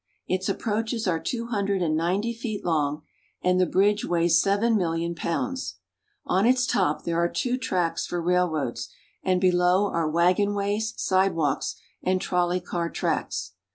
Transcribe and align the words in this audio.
Its 0.25 0.49
approaches 0.49 1.07
are 1.07 1.19
two 1.19 1.45
hundred 1.49 1.79
and 1.83 1.95
ninety 1.95 2.33
feet 2.33 2.65
long, 2.65 3.03
and 3.43 3.61
the 3.61 3.67
bridge 3.67 4.03
weighs 4.03 4.41
seven 4.41 4.75
million 4.75 5.13
pounds. 5.13 5.75
On 6.25 6.47
its 6.47 6.65
top 6.65 7.03
there 7.03 7.19
are 7.21 7.29
two 7.29 7.55
tracks 7.55 8.07
for 8.07 8.19
railroads, 8.19 8.89
and 9.21 9.39
below 9.39 9.85
are 9.93 10.09
wagonways, 10.09 10.99
sidewalks, 10.99 11.75
and 12.01 12.19
trolley 12.19 12.59
car 12.59 12.89
tracks. 12.89 13.51